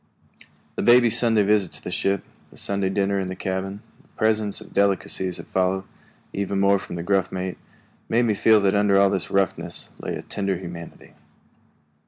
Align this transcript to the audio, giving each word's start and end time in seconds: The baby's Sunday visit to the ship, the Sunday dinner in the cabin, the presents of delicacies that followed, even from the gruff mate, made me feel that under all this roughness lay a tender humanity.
The 0.77 0.81
baby's 0.81 1.19
Sunday 1.19 1.43
visit 1.43 1.71
to 1.73 1.83
the 1.83 1.91
ship, 1.91 2.23
the 2.49 2.57
Sunday 2.57 2.89
dinner 2.89 3.19
in 3.19 3.27
the 3.27 3.35
cabin, 3.35 3.83
the 4.01 4.07
presents 4.07 4.59
of 4.59 4.73
delicacies 4.73 5.37
that 5.37 5.45
followed, 5.45 5.83
even 6.33 6.79
from 6.79 6.95
the 6.95 7.03
gruff 7.03 7.31
mate, 7.31 7.59
made 8.09 8.25
me 8.25 8.33
feel 8.33 8.59
that 8.61 8.73
under 8.73 8.97
all 8.99 9.11
this 9.11 9.29
roughness 9.29 9.91
lay 9.99 10.15
a 10.15 10.23
tender 10.23 10.57
humanity. 10.57 11.13